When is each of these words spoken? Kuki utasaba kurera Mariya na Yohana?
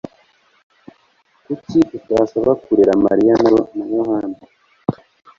Kuki 1.45 1.79
utasaba 1.97 2.51
kurera 2.63 2.91
Mariya 3.05 3.35
na 3.43 3.51
Yohana? 3.93 4.37